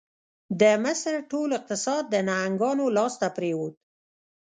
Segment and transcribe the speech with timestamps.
[0.61, 3.73] د مصر ټول اقتصاد د نهنګانو لاس ته پرېوت.